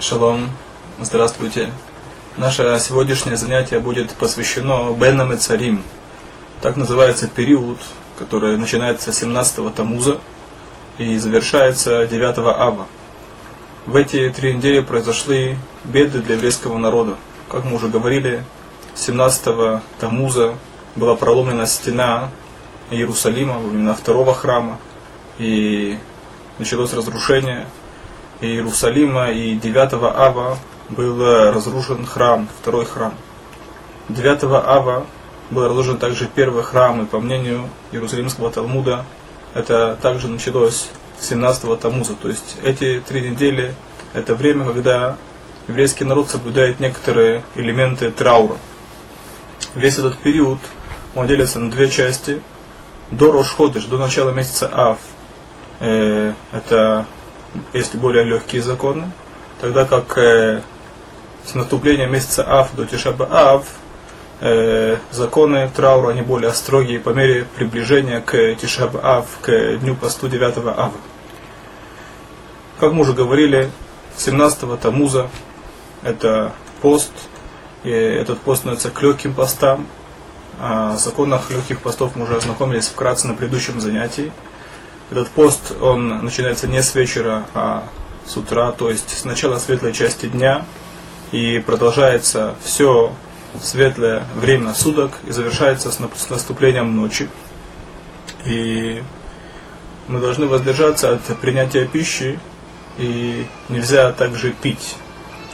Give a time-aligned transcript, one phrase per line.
[0.00, 0.48] Шалом,
[1.00, 1.72] здравствуйте.
[2.36, 5.82] Наше сегодняшнее занятие будет посвящено Бенам и Царим.
[6.60, 7.78] Так называется период,
[8.16, 10.20] который начинается с 17-го Тамуза
[10.98, 12.86] и завершается 9 Ава.
[13.86, 17.16] В эти три недели произошли беды для еврейского народа.
[17.48, 18.44] Как мы уже говорили,
[18.94, 20.54] 17-го Тамуза
[20.94, 22.30] была проломлена стена
[22.92, 24.78] Иерусалима, именно второго храма,
[25.38, 25.98] и
[26.58, 27.66] началось разрушение
[28.40, 30.58] Иерусалима, и 9 ава
[30.90, 33.14] был разрушен храм, второй храм.
[34.08, 35.06] 9 ава
[35.50, 39.04] был разрушен также первый храм, и по мнению Иерусалимского Талмуда,
[39.54, 40.88] это также началось
[41.20, 42.14] 17-го Тамуза.
[42.14, 43.74] То есть эти три недели–
[44.14, 45.16] это время, когда
[45.68, 48.56] еврейский народ соблюдает некоторые элементы траура.
[49.74, 50.58] Весь этот период,
[51.14, 52.40] он делится на две части.
[53.10, 54.98] До Рошходыш, до начала месяца Ав,
[55.80, 57.06] э, это
[57.72, 59.10] если более легкие законы,
[59.60, 60.62] тогда как э,
[61.44, 63.66] с наступлением месяца Ав до Тишаба Ав
[64.40, 70.28] э, законы траура они более строгие по мере приближения к Тишаба Ав, к дню посту
[70.28, 70.92] 9 Ава.
[72.78, 73.70] Как мы уже говорили,
[74.16, 75.28] 17-го Тамуза
[76.02, 77.12] это пост,
[77.82, 79.86] и этот пост становится к легким постам.
[80.60, 84.32] О законах легких постов мы уже ознакомились вкратце на предыдущем занятии.
[85.10, 87.84] Этот пост, он начинается не с вечера, а
[88.26, 90.66] с утра, то есть с начала светлой части дня,
[91.32, 93.14] и продолжается все
[93.58, 97.30] светлое время суток и завершается с наступлением ночи.
[98.44, 99.02] И
[100.08, 102.38] мы должны воздержаться от принятия пищи,
[102.98, 104.96] и нельзя также пить.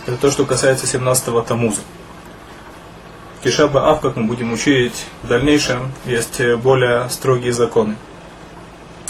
[0.07, 1.83] Это то, что касается 17-го Тамуза.
[3.45, 7.95] Кишаба Ав, как мы будем учить в дальнейшем, есть более строгие законы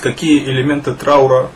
[0.04, 1.50] какие элементы траура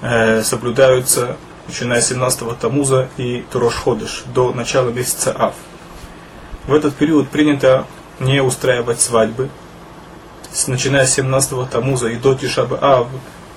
[0.00, 1.36] э, соблюдаются,
[1.68, 5.54] начиная с 17-го Тамуза и Турош-Ходыш, до начала месяца Ав.
[6.66, 7.84] В этот период принято
[8.20, 9.50] не устраивать свадьбы.
[10.50, 13.08] С, начиная с 17-го Тамуза и до Тишаба Ав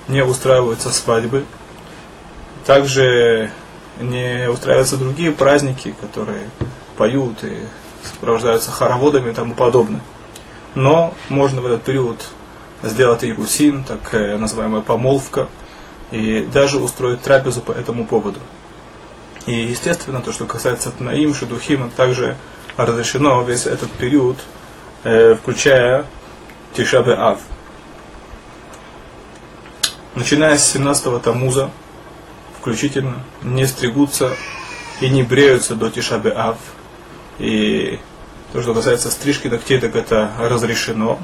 [0.10, 1.46] не устраиваются свадьбы.
[2.66, 3.50] Также
[4.02, 6.50] не устраиваются другие праздники, которые
[6.98, 7.60] поют и
[8.04, 10.02] сопровождаются хороводами и тому подобное.
[10.76, 12.28] Но можно в этот период
[12.84, 15.48] сделать ирусин, так э, называемая помолвка,
[16.12, 18.40] и даже устроить трапезу по этому поводу.
[19.46, 22.38] И, естественно, то, что касается Тнаим, Шедухим, также
[22.76, 24.38] разрешено весь этот период,
[25.04, 26.06] э, включая
[26.74, 27.40] Тишабе Ав.
[30.16, 31.72] Начиная с 17-го Тамуза,
[32.60, 34.36] включительно, не стригутся
[35.00, 36.58] и не бреются до Тишабе Ав.
[37.40, 38.00] И
[38.52, 41.20] то, что касается стрижки ногтей, так это разрешено.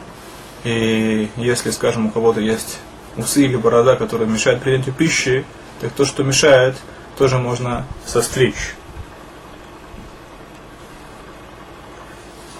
[0.63, 2.79] И если, скажем, у кого-то есть
[3.17, 5.45] усы или борода, которые мешают принятию пищи,
[5.81, 6.75] так то, что мешает,
[7.17, 8.75] тоже можно состричь.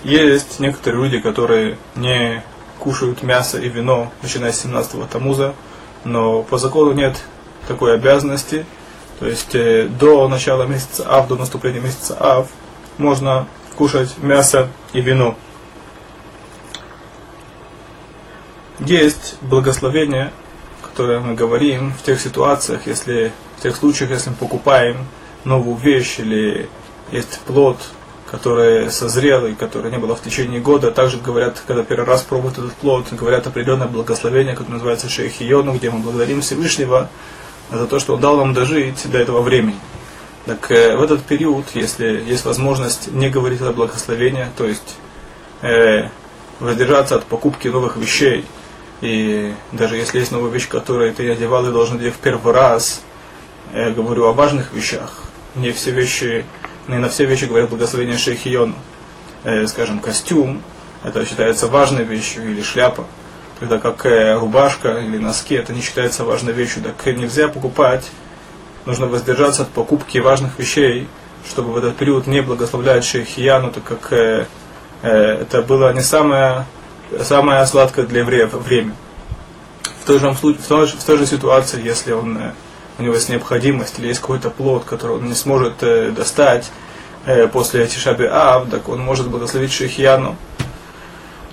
[0.03, 2.43] Есть некоторые люди, которые не
[2.79, 5.53] кушают мясо и вино, начиная с 17-го Тамуза,
[6.03, 7.15] но по закону нет
[7.67, 8.65] такой обязанности.
[9.19, 12.47] То есть э, до начала месяца Ав, до наступления месяца Ав,
[12.97, 13.47] можно
[13.77, 15.37] кушать мясо и вино.
[18.79, 20.31] Есть благословение,
[20.81, 25.05] которое мы говорим в тех ситуациях, если в тех случаях, если мы покупаем
[25.43, 26.69] новую вещь или
[27.11, 27.77] есть плод,
[28.33, 30.89] который созрел и который не было в течение года.
[30.89, 35.91] Также говорят, когда первый раз пробуют этот плод, говорят определенное благословение, которое называется Шейхиону, где
[35.91, 37.09] мы благодарим Всевышнего
[37.71, 39.77] за то, что он дал нам дожить до этого времени.
[40.45, 44.95] Так э, в этот период, если есть возможность не говорить это благословение, то есть
[45.61, 46.09] э,
[46.59, 48.45] воздержаться от покупки новых вещей,
[49.03, 53.01] и даже если есть новая вещь, которую ты одевал и должен делать в первый раз,
[53.73, 55.25] я говорю о важных вещах.
[55.55, 56.45] Не все вещи,
[56.87, 58.73] не на все вещи говорят благословение шейхион.
[59.43, 60.61] Э, скажем, костюм,
[61.03, 63.03] это считается важной вещью, или шляпа.
[63.59, 66.81] Тогда как э, рубашка или носки, это не считается важной вещью.
[66.81, 68.09] Так нельзя покупать,
[68.85, 71.09] нужно воздержаться от покупки важных вещей,
[71.45, 74.45] чтобы в этот период не благословлять шейхияну, так как э,
[75.01, 76.65] это было не самое
[77.21, 78.95] самое сладкое для евреев время.
[80.01, 82.51] В той же, в той же, в той же ситуации, если он, э,
[82.99, 86.69] у него есть необходимость или есть какой-то плод, который он не сможет э, достать
[87.25, 90.35] э, после Тишаби Ав, так он может благословить Шихьяну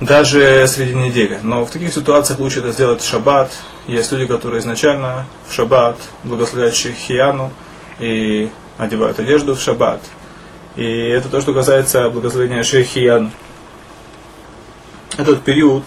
[0.01, 1.39] даже среди недели.
[1.43, 3.53] Но в таких ситуациях лучше это сделать в шаббат.
[3.87, 7.53] Есть люди, которые изначально в шаббат благословляют Шихьяну
[7.99, 10.01] и одевают одежду в шаббат.
[10.77, 13.31] И это то, что касается благословения Шейхияну
[15.21, 15.85] этот период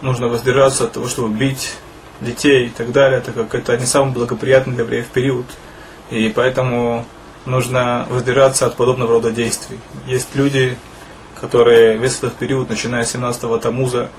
[0.00, 1.74] нужно воздержаться от того, чтобы бить
[2.20, 5.46] детей и так далее, так как это не самый благоприятный для евреев период.
[6.10, 7.04] И поэтому
[7.46, 9.78] нужно воздержаться от подобного рода действий.
[10.06, 10.76] Есть люди,
[11.40, 14.10] которые весь этот период, начиная с 17-го Тамуза,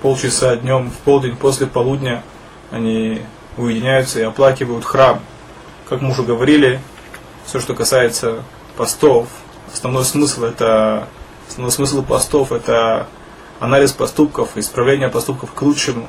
[0.00, 2.24] полчаса днем, в полдень, после полудня,
[2.70, 3.22] они
[3.56, 5.20] уединяются и оплакивают храм.
[5.88, 6.80] Как мы уже говорили,
[7.44, 8.42] все, что касается
[8.76, 9.28] постов,
[9.72, 11.08] основной смысл это
[11.52, 13.06] основной смысл постов это
[13.60, 16.08] анализ поступков, исправление поступков к лучшему.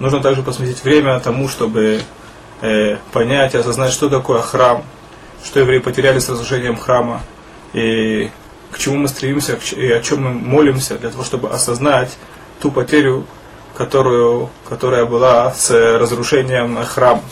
[0.00, 2.02] Нужно также посвятить время тому, чтобы
[2.62, 4.82] э, понять осознать, что такое храм,
[5.44, 7.20] что евреи потеряли с разрушением храма,
[7.74, 8.30] и
[8.72, 12.16] к чему мы стремимся, и о чем мы молимся, для того, чтобы осознать
[12.60, 13.26] ту потерю,
[13.76, 17.22] которую, которая была с разрушением храма.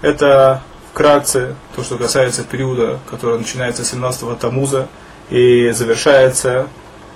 [0.00, 0.62] Это
[0.92, 4.88] вкратце то, что касается периода, который начинается с 17-го Тамуза
[5.30, 6.68] и завершается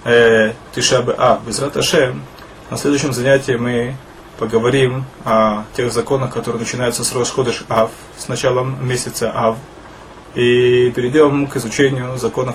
[0.04, 2.22] э, Тишабе А, без Раташем.
[2.70, 3.96] На следующем занятии мы
[4.38, 9.56] поговорим о тех законах, которые начинаются с Рошходыш Ав, с началом месяца Ав,
[10.34, 12.46] и перейдем к изучению законов